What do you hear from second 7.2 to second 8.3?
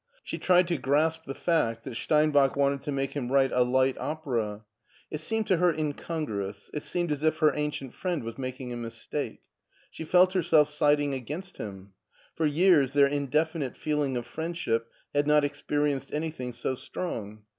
if her ancient friend